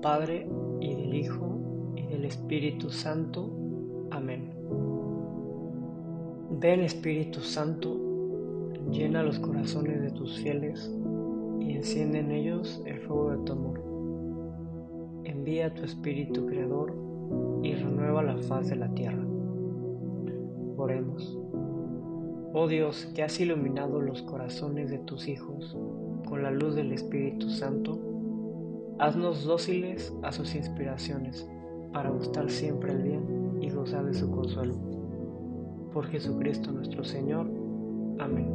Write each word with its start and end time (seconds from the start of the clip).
Padre, 0.00 0.48
y 0.80 0.94
del 0.94 1.14
Hijo, 1.14 1.58
y 1.94 2.06
del 2.06 2.24
Espíritu 2.24 2.90
Santo. 2.90 3.50
Amén. 4.10 4.50
Ven 6.58 6.80
Espíritu 6.80 7.40
Santo, 7.40 7.96
llena 8.90 9.22
los 9.22 9.38
corazones 9.38 10.00
de 10.00 10.10
tus 10.10 10.38
fieles 10.40 10.90
y 11.60 11.72
enciende 11.72 12.20
en 12.20 12.30
ellos 12.30 12.82
el 12.86 12.98
fuego 13.00 13.30
de 13.30 13.44
tu 13.44 13.52
amor. 13.52 13.80
Envía 15.24 15.74
tu 15.74 15.84
Espíritu 15.84 16.46
Creador 16.46 16.94
y 17.62 17.74
renueva 17.74 18.22
la 18.22 18.36
faz 18.38 18.68
de 18.68 18.76
la 18.76 18.88
tierra. 18.94 19.24
Oremos. 20.76 21.38
Oh 22.52 22.66
Dios, 22.66 23.06
que 23.14 23.22
has 23.22 23.38
iluminado 23.38 24.00
los 24.00 24.22
corazones 24.22 24.90
de 24.90 24.98
tus 24.98 25.28
hijos 25.28 25.76
con 26.26 26.42
la 26.42 26.50
luz 26.50 26.74
del 26.74 26.92
Espíritu 26.92 27.48
Santo, 27.48 27.98
haznos 29.00 29.44
dóciles 29.44 30.14
a 30.22 30.30
sus 30.30 30.54
inspiraciones 30.54 31.48
para 31.90 32.10
gustar 32.10 32.50
siempre 32.50 32.92
el 32.92 33.02
bien 33.02 33.58
y 33.62 33.70
gozar 33.70 34.04
de 34.04 34.12
su 34.12 34.30
consuelo. 34.30 34.74
Por 35.92 36.06
Jesucristo 36.06 36.70
nuestro 36.70 37.02
Señor. 37.02 37.46
Amén. 38.18 38.50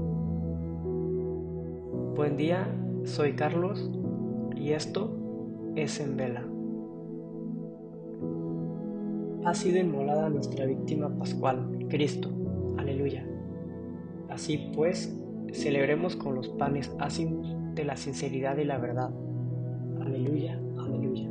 Buen 2.15 2.37
día, 2.37 2.67
soy 3.05 3.33
Carlos 3.33 3.89
y 4.55 4.73
esto 4.73 5.11
es 5.75 5.99
en 5.99 6.15
vela. 6.15 6.45
Ha 9.45 9.53
sido 9.55 9.79
inmolada 9.79 10.29
nuestra 10.29 10.65
víctima 10.67 11.09
pascual, 11.17 11.87
Cristo. 11.89 12.29
Aleluya. 12.77 13.25
Así 14.29 14.71
pues, 14.75 15.19
celebremos 15.53 16.15
con 16.15 16.35
los 16.35 16.49
panes 16.49 16.95
ácimos 16.99 17.47
de 17.73 17.83
la 17.83 17.97
sinceridad 17.97 18.57
y 18.57 18.63
la 18.63 18.77
verdad. 18.77 19.11
Aleluya, 20.15 20.57
aleluya. 20.77 21.27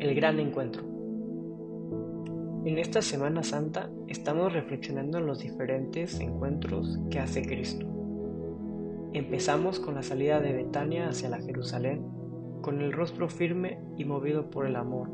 El 0.00 0.16
gran 0.16 0.40
encuentro. 0.40 0.82
En 2.64 2.76
esta 2.76 3.02
Semana 3.02 3.44
Santa 3.44 3.88
estamos 4.08 4.52
reflexionando 4.52 5.18
en 5.18 5.26
los 5.26 5.38
diferentes 5.38 6.18
encuentros 6.18 6.98
que 7.08 7.20
hace 7.20 7.42
Cristo. 7.42 7.86
Empezamos 9.12 9.78
con 9.78 9.94
la 9.94 10.02
salida 10.02 10.40
de 10.40 10.52
Betania 10.52 11.08
hacia 11.08 11.28
la 11.28 11.38
Jerusalén, 11.38 12.04
con 12.62 12.80
el 12.80 12.92
rostro 12.92 13.28
firme 13.28 13.78
y 13.96 14.04
movido 14.04 14.50
por 14.50 14.66
el 14.66 14.74
amor, 14.74 15.08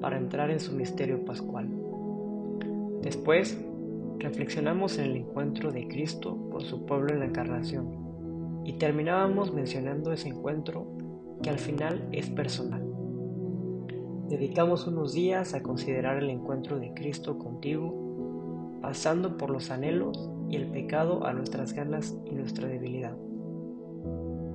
para 0.00 0.16
entrar 0.16 0.50
en 0.50 0.58
su 0.58 0.72
misterio 0.72 1.26
pascual. 1.26 1.68
Después 3.02 3.62
reflexionamos 4.18 4.96
en 4.96 5.04
el 5.04 5.16
encuentro 5.16 5.70
de 5.70 5.86
Cristo 5.86 6.48
con 6.50 6.62
su 6.62 6.86
pueblo 6.86 7.12
en 7.12 7.18
la 7.18 7.26
encarnación 7.26 8.62
y 8.64 8.78
terminábamos 8.78 9.52
mencionando 9.52 10.14
ese 10.14 10.30
encuentro 10.30 10.99
que 11.42 11.50
al 11.50 11.58
final 11.58 12.08
es 12.12 12.28
personal. 12.30 12.84
Dedicamos 14.28 14.86
unos 14.86 15.12
días 15.12 15.54
a 15.54 15.62
considerar 15.62 16.22
el 16.22 16.30
encuentro 16.30 16.78
de 16.78 16.94
Cristo 16.94 17.38
contigo, 17.38 18.78
pasando 18.80 19.36
por 19.36 19.50
los 19.50 19.70
anhelos 19.70 20.30
y 20.48 20.56
el 20.56 20.70
pecado 20.70 21.26
a 21.26 21.32
nuestras 21.32 21.72
ganas 21.72 22.16
y 22.24 22.34
nuestra 22.34 22.68
debilidad. 22.68 23.16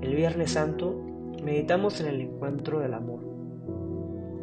El 0.01 0.15
Viernes 0.15 0.51
Santo 0.51 1.01
meditamos 1.43 1.99
en 1.99 2.07
el 2.07 2.21
encuentro 2.21 2.79
del 2.79 2.93
amor. 2.93 3.19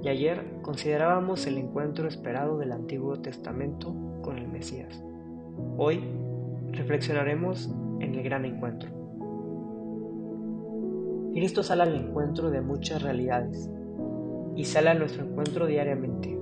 Y 0.02 0.08
ayer 0.08 0.60
considerábamos 0.62 1.46
el 1.46 1.58
encuentro 1.58 2.08
esperado 2.08 2.58
del 2.58 2.72
Antiguo 2.72 3.20
Testamento 3.20 3.94
con 4.22 4.38
el 4.38 4.48
Mesías. 4.48 5.02
Hoy 5.78 6.02
reflexionaremos 6.72 7.72
en 8.00 8.14
el 8.14 8.22
gran 8.22 8.44
encuentro. 8.44 9.01
Cristo 11.32 11.62
sale 11.62 11.82
al 11.84 11.94
encuentro 11.94 12.50
de 12.50 12.60
muchas 12.60 13.02
realidades 13.02 13.70
y 14.54 14.64
sale 14.64 14.90
a 14.90 14.94
nuestro 14.94 15.24
encuentro 15.24 15.66
diariamente. 15.66 16.38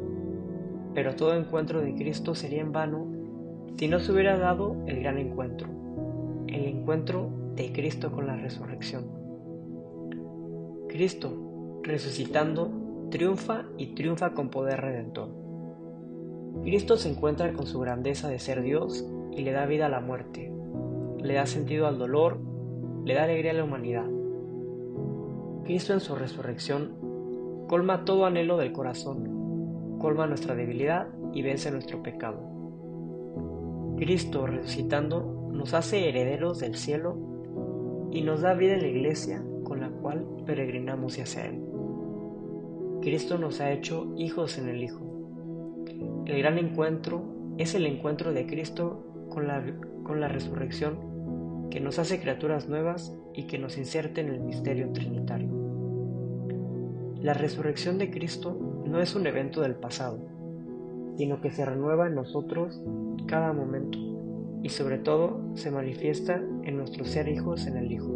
Pero 0.94 1.14
todo 1.14 1.34
encuentro 1.34 1.80
de 1.80 1.94
Cristo 1.94 2.34
sería 2.34 2.60
en 2.60 2.72
vano 2.72 3.06
si 3.76 3.88
no 3.88 3.98
se 3.98 4.12
hubiera 4.12 4.36
dado 4.36 4.76
el 4.86 5.00
gran 5.00 5.16
encuentro, 5.18 5.68
el 6.48 6.66
encuentro 6.66 7.30
de 7.56 7.72
Cristo 7.72 8.12
con 8.12 8.26
la 8.26 8.36
resurrección. 8.36 9.06
Cristo, 10.88 11.80
resucitando, 11.82 13.08
triunfa 13.10 13.64
y 13.78 13.94
triunfa 13.94 14.34
con 14.34 14.50
poder 14.50 14.80
redentor. 14.80 15.30
Cristo 16.62 16.96
se 16.96 17.08
encuentra 17.08 17.52
con 17.52 17.66
su 17.66 17.80
grandeza 17.80 18.28
de 18.28 18.38
ser 18.38 18.60
Dios 18.60 19.08
y 19.32 19.42
le 19.42 19.52
da 19.52 19.64
vida 19.64 19.86
a 19.86 19.88
la 19.88 20.00
muerte, 20.00 20.52
le 21.22 21.34
da 21.34 21.46
sentido 21.46 21.86
al 21.86 21.98
dolor, 21.98 22.38
le 23.04 23.14
da 23.14 23.22
alegría 23.22 23.52
a 23.52 23.54
la 23.54 23.64
humanidad. 23.64 24.19
Cristo 25.70 25.92
en 25.92 26.00
su 26.00 26.16
resurrección 26.16 26.96
colma 27.68 28.04
todo 28.04 28.26
anhelo 28.26 28.56
del 28.56 28.72
corazón, 28.72 29.98
colma 30.00 30.26
nuestra 30.26 30.56
debilidad 30.56 31.06
y 31.32 31.42
vence 31.42 31.70
nuestro 31.70 32.02
pecado. 32.02 32.42
Cristo 33.96 34.48
resucitando 34.48 35.48
nos 35.52 35.72
hace 35.74 36.08
herederos 36.08 36.58
del 36.58 36.74
cielo 36.74 37.16
y 38.10 38.22
nos 38.22 38.40
da 38.40 38.54
vida 38.54 38.74
en 38.74 38.80
la 38.80 38.88
iglesia 38.88 39.44
con 39.62 39.78
la 39.80 39.90
cual 39.90 40.26
peregrinamos 40.44 41.16
hacia 41.20 41.46
Él. 41.46 41.62
Cristo 43.00 43.38
nos 43.38 43.60
ha 43.60 43.70
hecho 43.70 44.12
hijos 44.16 44.58
en 44.58 44.68
el 44.70 44.82
Hijo 44.82 45.10
el 46.26 46.38
gran 46.38 46.58
encuentro 46.58 47.22
es 47.58 47.74
el 47.74 47.86
encuentro 47.86 48.32
de 48.32 48.46
Cristo 48.46 49.04
con 49.28 49.46
la, 49.46 49.64
con 50.02 50.20
la 50.20 50.28
resurrección 50.28 51.68
que 51.70 51.80
nos 51.80 51.98
hace 51.98 52.20
criaturas 52.20 52.68
nuevas 52.68 53.16
y 53.34 53.44
que 53.44 53.58
nos 53.58 53.78
inserte 53.78 54.20
en 54.20 54.28
el 54.30 54.40
misterio 54.40 54.90
trinitario. 54.92 55.59
La 57.22 57.34
resurrección 57.34 57.98
de 57.98 58.10
Cristo 58.10 58.56
no 58.86 58.98
es 59.00 59.14
un 59.14 59.26
evento 59.26 59.60
del 59.60 59.74
pasado, 59.74 60.18
sino 61.18 61.42
que 61.42 61.50
se 61.50 61.66
renueva 61.66 62.06
en 62.06 62.14
nosotros 62.14 62.80
cada 63.26 63.52
momento 63.52 63.98
y 64.62 64.70
sobre 64.70 64.96
todo 64.96 65.42
se 65.52 65.70
manifiesta 65.70 66.42
en 66.62 66.78
nuestro 66.78 67.04
ser 67.04 67.28
hijos 67.28 67.66
en 67.66 67.76
el 67.76 67.92
Hijo. 67.92 68.10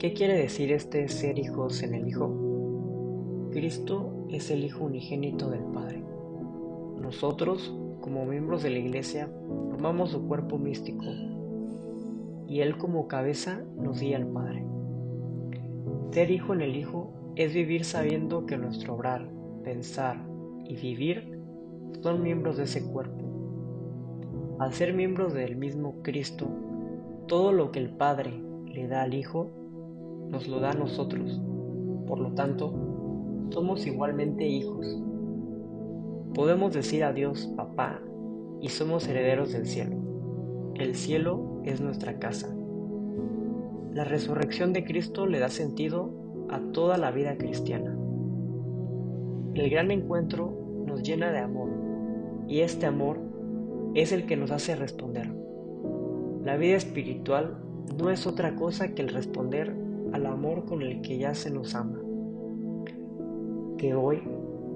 ¿Qué 0.00 0.14
quiere 0.14 0.36
decir 0.36 0.72
este 0.72 1.06
ser 1.06 1.38
hijos 1.38 1.84
en 1.84 1.94
el 1.94 2.08
Hijo? 2.08 3.48
Cristo 3.52 4.26
es 4.28 4.50
el 4.50 4.64
Hijo 4.64 4.86
unigénito 4.86 5.48
del 5.48 5.62
Padre. 5.62 6.02
Nosotros, 7.00 7.72
como 8.00 8.24
miembros 8.24 8.64
de 8.64 8.70
la 8.70 8.78
Iglesia, 8.78 9.30
formamos 9.70 10.10
su 10.10 10.26
cuerpo 10.26 10.58
místico 10.58 11.04
y 12.48 12.62
Él 12.62 12.76
como 12.78 13.06
cabeza 13.06 13.62
nos 13.76 14.00
guía 14.00 14.16
al 14.16 14.26
Padre. 14.26 14.64
Ser 16.10 16.30
hijo 16.30 16.54
en 16.54 16.62
el 16.62 16.76
Hijo 16.76 17.12
es 17.36 17.52
vivir 17.52 17.84
sabiendo 17.84 18.46
que 18.46 18.56
nuestro 18.56 18.94
obrar, 18.94 19.28
pensar 19.62 20.16
y 20.64 20.74
vivir 20.76 21.38
son 22.02 22.22
miembros 22.22 22.56
de 22.56 22.64
ese 22.64 22.82
cuerpo. 22.90 23.24
Al 24.58 24.72
ser 24.72 24.94
miembros 24.94 25.34
del 25.34 25.56
mismo 25.56 26.02
Cristo, 26.02 26.48
todo 27.26 27.52
lo 27.52 27.70
que 27.70 27.80
el 27.80 27.90
Padre 27.90 28.32
le 28.66 28.88
da 28.88 29.02
al 29.02 29.12
Hijo, 29.12 29.50
nos 30.30 30.48
lo 30.48 30.60
da 30.60 30.70
a 30.70 30.74
nosotros. 30.74 31.42
Por 32.06 32.18
lo 32.20 32.32
tanto, 32.32 32.72
somos 33.50 33.86
igualmente 33.86 34.46
hijos. 34.46 34.98
Podemos 36.34 36.72
decir 36.72 37.04
a 37.04 37.12
Dios 37.12 37.52
papá 37.56 38.00
y 38.60 38.70
somos 38.70 39.06
herederos 39.06 39.52
del 39.52 39.66
cielo. 39.66 39.96
El 40.74 40.94
cielo 40.94 41.60
es 41.64 41.80
nuestra 41.80 42.18
casa. 42.18 42.54
La 43.96 44.04
resurrección 44.04 44.74
de 44.74 44.84
Cristo 44.84 45.26
le 45.26 45.38
da 45.38 45.48
sentido 45.48 46.10
a 46.50 46.60
toda 46.60 46.98
la 46.98 47.10
vida 47.12 47.38
cristiana. 47.38 47.96
El 49.54 49.70
gran 49.70 49.90
encuentro 49.90 50.84
nos 50.84 51.02
llena 51.02 51.32
de 51.32 51.38
amor 51.38 51.70
y 52.46 52.60
este 52.60 52.84
amor 52.84 53.18
es 53.94 54.12
el 54.12 54.26
que 54.26 54.36
nos 54.36 54.50
hace 54.50 54.76
responder. 54.76 55.32
La 56.44 56.58
vida 56.58 56.76
espiritual 56.76 57.56
no 57.98 58.10
es 58.10 58.26
otra 58.26 58.54
cosa 58.54 58.94
que 58.94 59.00
el 59.00 59.08
responder 59.08 59.74
al 60.12 60.26
amor 60.26 60.66
con 60.66 60.82
el 60.82 61.00
que 61.00 61.16
ya 61.16 61.34
se 61.34 61.50
nos 61.50 61.74
ama 61.74 61.98
que 63.78 63.94
hoy 63.94 64.20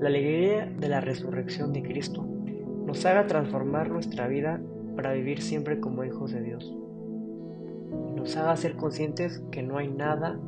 la 0.00 0.08
alegría 0.08 0.64
de 0.64 0.88
la 0.88 1.02
resurrección 1.02 1.74
de 1.74 1.82
Cristo 1.82 2.26
nos 2.86 3.04
haga 3.04 3.26
transformar 3.26 3.90
nuestra 3.90 4.28
vida 4.28 4.62
para 4.96 5.12
vivir 5.12 5.42
siempre 5.42 5.78
como 5.78 6.04
hijos 6.04 6.32
de 6.32 6.40
Dios. 6.40 6.74
Nos 8.16 8.36
haga 8.36 8.56
ser 8.56 8.76
conscientes 8.76 9.42
que 9.50 9.62
no 9.62 9.78
hay 9.78 9.88
nada 9.88 10.38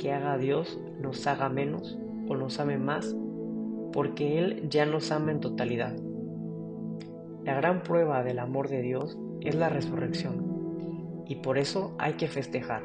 que 0.00 0.12
haga 0.12 0.32
a 0.32 0.38
Dios 0.38 0.80
nos 0.98 1.26
haga 1.26 1.48
menos 1.48 1.98
o 2.28 2.34
nos 2.34 2.58
ame 2.58 2.78
más, 2.78 3.14
porque 3.92 4.38
Él 4.38 4.68
ya 4.70 4.86
nos 4.86 5.12
ama 5.12 5.30
en 5.32 5.40
totalidad. 5.40 5.94
La 7.44 7.54
gran 7.54 7.82
prueba 7.82 8.22
del 8.22 8.38
amor 8.38 8.68
de 8.68 8.82
Dios 8.82 9.18
es 9.40 9.54
la 9.54 9.68
resurrección, 9.68 11.24
y 11.26 11.36
por 11.36 11.58
eso 11.58 11.94
hay 11.98 12.14
que 12.14 12.28
festejar. 12.28 12.82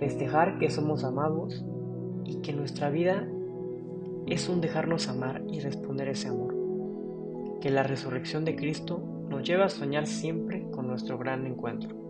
Festejar 0.00 0.58
que 0.58 0.70
somos 0.70 1.04
amados 1.04 1.64
y 2.24 2.36
que 2.36 2.52
nuestra 2.52 2.90
vida 2.90 3.28
es 4.26 4.48
un 4.48 4.60
dejarnos 4.60 5.08
amar 5.08 5.42
y 5.48 5.60
responder 5.60 6.08
ese 6.08 6.28
amor. 6.28 6.54
Que 7.60 7.70
la 7.70 7.82
resurrección 7.82 8.44
de 8.44 8.56
Cristo 8.56 9.02
nos 9.28 9.46
lleva 9.46 9.66
a 9.66 9.70
soñar 9.70 10.06
siempre 10.06 10.68
con 10.70 10.86
nuestro 10.86 11.16
gran 11.18 11.46
encuentro. 11.46 12.03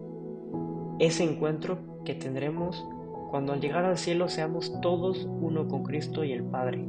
Ese 0.98 1.24
encuentro 1.24 2.02
que 2.04 2.14
tendremos 2.14 2.86
cuando 3.30 3.52
al 3.52 3.60
llegar 3.60 3.84
al 3.84 3.98
cielo 3.98 4.28
seamos 4.28 4.80
todos 4.80 5.28
uno 5.40 5.66
con 5.66 5.82
Cristo 5.82 6.22
y 6.22 6.32
el 6.32 6.44
Padre. 6.44 6.86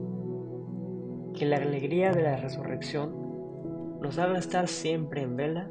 Que 1.33 1.45
la 1.45 1.57
alegría 1.57 2.11
de 2.11 2.21
la 2.21 2.37
resurrección 2.37 3.25
nos 4.01 4.19
haga 4.19 4.37
estar 4.37 4.67
siempre 4.67 5.23
en 5.23 5.35
vela 5.35 5.69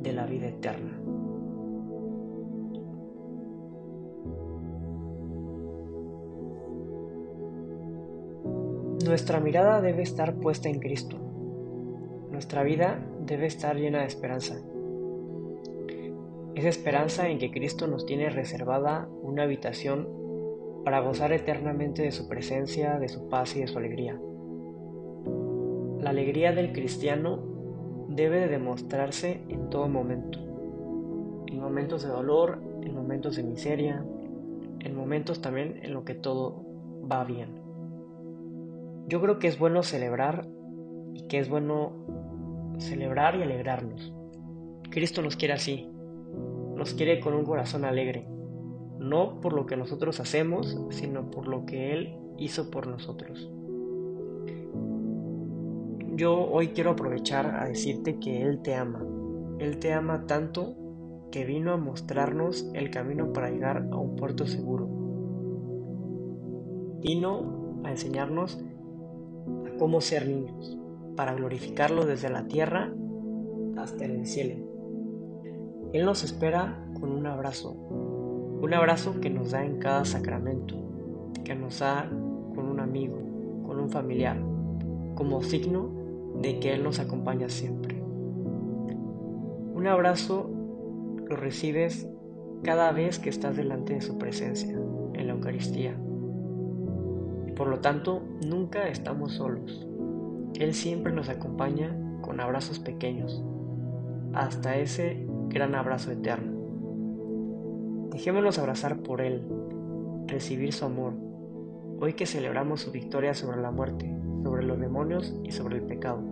de 0.00 0.12
la 0.12 0.26
vida 0.26 0.48
eterna. 0.48 0.98
Nuestra 9.04 9.40
mirada 9.40 9.80
debe 9.80 10.02
estar 10.02 10.34
puesta 10.34 10.68
en 10.68 10.80
Cristo. 10.80 11.16
Nuestra 12.30 12.62
vida 12.62 12.98
debe 13.24 13.46
estar 13.46 13.76
llena 13.76 14.00
de 14.00 14.06
esperanza. 14.06 14.56
Esa 16.58 16.70
esperanza 16.70 17.28
en 17.28 17.38
que 17.38 17.52
Cristo 17.52 17.86
nos 17.86 18.04
tiene 18.04 18.30
reservada 18.30 19.08
una 19.22 19.44
habitación 19.44 20.08
para 20.84 20.98
gozar 20.98 21.32
eternamente 21.32 22.02
de 22.02 22.10
su 22.10 22.28
presencia, 22.28 22.98
de 22.98 23.08
su 23.08 23.28
paz 23.28 23.54
y 23.54 23.60
de 23.60 23.68
su 23.68 23.78
alegría. 23.78 24.20
La 26.00 26.10
alegría 26.10 26.50
del 26.50 26.72
cristiano 26.72 27.38
debe 28.08 28.40
de 28.40 28.48
demostrarse 28.48 29.40
en 29.48 29.70
todo 29.70 29.86
momento, 29.86 30.40
en 31.46 31.60
momentos 31.60 32.02
de 32.02 32.08
dolor, 32.08 32.60
en 32.82 32.92
momentos 32.92 33.36
de 33.36 33.44
miseria, 33.44 34.04
en 34.80 34.96
momentos 34.96 35.40
también 35.40 35.78
en 35.84 35.94
lo 35.94 36.04
que 36.04 36.16
todo 36.16 36.64
va 37.08 37.22
bien. 37.22 37.54
Yo 39.06 39.20
creo 39.20 39.38
que 39.38 39.46
es 39.46 39.60
bueno 39.60 39.84
celebrar 39.84 40.48
y 41.14 41.28
que 41.28 41.38
es 41.38 41.48
bueno 41.48 41.92
celebrar 42.78 43.36
y 43.36 43.44
alegrarnos. 43.44 44.12
Cristo 44.90 45.22
nos 45.22 45.36
quiere 45.36 45.54
así, 45.54 45.88
nos 46.78 46.94
quiere 46.94 47.18
con 47.18 47.34
un 47.34 47.44
corazón 47.44 47.84
alegre, 47.84 48.28
no 48.98 49.40
por 49.40 49.52
lo 49.52 49.66
que 49.66 49.76
nosotros 49.76 50.20
hacemos, 50.20 50.80
sino 50.90 51.30
por 51.30 51.48
lo 51.48 51.66
que 51.66 51.92
Él 51.92 52.16
hizo 52.38 52.70
por 52.70 52.86
nosotros. 52.86 53.50
Yo 56.14 56.48
hoy 56.50 56.68
quiero 56.68 56.90
aprovechar 56.90 57.56
a 57.56 57.66
decirte 57.66 58.18
que 58.18 58.42
Él 58.42 58.60
te 58.62 58.74
ama. 58.74 59.04
Él 59.58 59.78
te 59.78 59.92
ama 59.92 60.26
tanto 60.26 60.76
que 61.30 61.44
vino 61.44 61.72
a 61.72 61.76
mostrarnos 61.76 62.70
el 62.74 62.90
camino 62.90 63.32
para 63.32 63.50
llegar 63.50 63.88
a 63.90 63.96
un 63.96 64.16
puerto 64.16 64.46
seguro. 64.46 64.88
Vino 67.00 67.80
a 67.84 67.90
enseñarnos 67.90 68.64
a 69.66 69.76
cómo 69.78 70.00
ser 70.00 70.26
niños, 70.28 70.78
para 71.16 71.34
glorificarlo 71.34 72.06
desde 72.06 72.30
la 72.30 72.46
tierra 72.46 72.92
hasta 73.76 74.04
el 74.04 74.26
cielo. 74.26 74.67
Él 75.92 76.04
nos 76.04 76.22
espera 76.22 76.78
con 77.00 77.12
un 77.12 77.26
abrazo, 77.26 77.72
un 77.72 78.74
abrazo 78.74 79.20
que 79.20 79.30
nos 79.30 79.52
da 79.52 79.64
en 79.64 79.78
cada 79.78 80.04
sacramento, 80.04 80.74
que 81.44 81.54
nos 81.54 81.78
da 81.78 82.10
con 82.54 82.68
un 82.68 82.80
amigo, 82.80 83.16
con 83.66 83.80
un 83.80 83.88
familiar, 83.88 84.36
como 85.14 85.42
signo 85.42 85.88
de 86.42 86.60
que 86.60 86.74
Él 86.74 86.82
nos 86.82 86.98
acompaña 86.98 87.48
siempre. 87.48 88.02
Un 89.74 89.86
abrazo 89.86 90.50
lo 91.28 91.36
recibes 91.36 92.08
cada 92.62 92.90
vez 92.92 93.18
que 93.18 93.30
estás 93.30 93.56
delante 93.56 93.94
de 93.94 94.00
su 94.00 94.18
presencia 94.18 94.76
en 95.14 95.26
la 95.26 95.32
Eucaristía. 95.32 95.94
Por 97.56 97.68
lo 97.68 97.80
tanto, 97.80 98.22
nunca 98.46 98.88
estamos 98.88 99.32
solos. 99.32 99.86
Él 100.54 100.74
siempre 100.74 101.12
nos 101.12 101.28
acompaña 101.28 101.96
con 102.20 102.40
abrazos 102.40 102.78
pequeños, 102.78 103.42
hasta 104.32 104.76
ese 104.76 105.27
gran 105.48 105.74
abrazo 105.74 106.10
eterno. 106.10 106.58
Dejémonos 108.12 108.58
abrazar 108.58 108.98
por 109.02 109.20
Él, 109.20 109.46
recibir 110.26 110.72
su 110.72 110.84
amor, 110.84 111.14
hoy 112.00 112.14
que 112.14 112.26
celebramos 112.26 112.82
su 112.82 112.90
victoria 112.90 113.34
sobre 113.34 113.60
la 113.60 113.70
muerte, 113.70 114.14
sobre 114.42 114.64
los 114.64 114.78
demonios 114.78 115.34
y 115.44 115.52
sobre 115.52 115.76
el 115.76 115.82
pecado. 115.82 116.22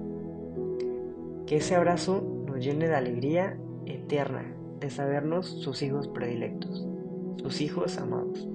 Que 1.47 1.57
ese 1.57 1.75
abrazo 1.75 2.23
nos 2.47 2.65
llene 2.65 2.89
de 2.89 2.95
alegría 2.95 3.59
eterna 3.87 4.45
de 4.81 4.91
sabernos 4.91 5.47
sus 5.47 5.83
hijos 5.83 6.09
predilectos, 6.09 6.87
sus 7.37 7.61
hijos 7.61 7.99
amados. 7.99 8.49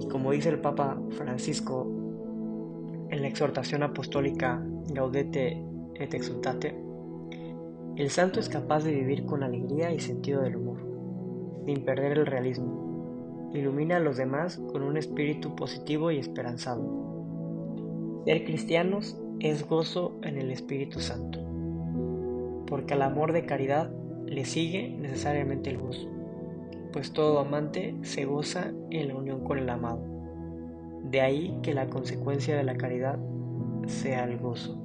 Y 0.00 0.08
como 0.08 0.32
dice 0.32 0.48
el 0.48 0.60
Papa 0.60 1.00
Francisco 1.10 1.86
en 3.10 3.20
la 3.22 3.28
exhortación 3.28 3.82
apostólica 3.82 4.64
Gaudete 4.92 5.62
et 5.94 6.14
Exultate, 6.14 6.76
el 7.96 8.10
santo 8.10 8.40
es 8.40 8.48
capaz 8.48 8.82
de 8.82 8.92
vivir 8.92 9.24
con 9.24 9.44
alegría 9.44 9.92
y 9.92 10.00
sentido 10.00 10.42
del 10.42 10.56
humor, 10.56 10.78
sin 11.64 11.84
perder 11.84 12.18
el 12.18 12.26
realismo. 12.26 13.50
Ilumina 13.54 13.98
a 13.98 14.00
los 14.00 14.16
demás 14.16 14.60
con 14.72 14.82
un 14.82 14.96
espíritu 14.96 15.54
positivo 15.54 16.10
y 16.10 16.18
esperanzado. 16.18 17.04
Ser 18.24 18.44
cristianos 18.44 19.16
es 19.38 19.68
gozo 19.68 20.18
en 20.22 20.38
el 20.38 20.50
Espíritu 20.50 20.98
Santo, 20.98 21.38
porque 22.66 22.94
al 22.94 23.02
amor 23.02 23.32
de 23.32 23.46
caridad 23.46 23.92
le 24.26 24.44
sigue 24.44 24.88
necesariamente 24.98 25.70
el 25.70 25.78
gozo, 25.78 26.08
pues 26.92 27.12
todo 27.12 27.38
amante 27.38 27.94
se 28.02 28.24
goza 28.24 28.72
en 28.90 29.08
la 29.08 29.14
unión 29.14 29.44
con 29.44 29.58
el 29.58 29.70
amado. 29.70 30.02
De 31.04 31.20
ahí 31.20 31.60
que 31.62 31.74
la 31.74 31.86
consecuencia 31.86 32.56
de 32.56 32.64
la 32.64 32.76
caridad 32.76 33.20
sea 33.86 34.24
el 34.24 34.38
gozo. 34.38 34.83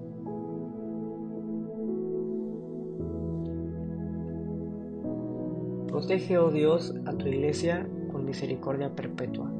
Protege, 6.00 6.38
oh 6.38 6.50
Dios, 6.50 6.96
a 7.08 7.12
tu 7.12 7.28
iglesia 7.28 7.86
con 8.14 8.24
misericordia 8.24 8.96
perpetua, 8.96 9.52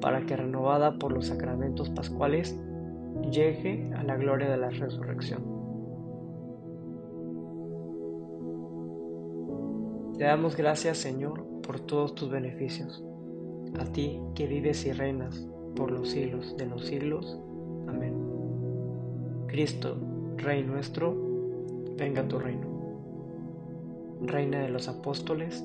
para 0.00 0.26
que 0.26 0.34
renovada 0.34 0.98
por 0.98 1.12
los 1.12 1.26
sacramentos 1.26 1.90
pascuales, 1.90 2.60
llegue 3.30 3.88
a 3.94 4.02
la 4.02 4.16
gloria 4.16 4.50
de 4.50 4.56
la 4.56 4.70
resurrección. 4.70 5.44
Te 10.18 10.24
damos 10.24 10.56
gracias, 10.56 10.98
Señor, 10.98 11.44
por 11.62 11.78
todos 11.78 12.16
tus 12.16 12.28
beneficios, 12.30 13.04
a 13.78 13.84
ti 13.84 14.20
que 14.34 14.48
vives 14.48 14.84
y 14.86 14.92
reinas 14.92 15.46
por 15.76 15.92
los 15.92 16.08
siglos 16.08 16.56
de 16.56 16.66
los 16.66 16.84
siglos. 16.84 17.40
Amén. 17.86 18.16
Cristo, 19.46 19.96
Rey 20.36 20.64
nuestro, 20.64 21.14
venga 21.96 22.22
a 22.22 22.28
tu 22.28 22.40
reino. 22.40 22.70
Reina 24.22 24.60
de 24.60 24.68
los 24.68 24.86
apóstoles, 24.86 25.64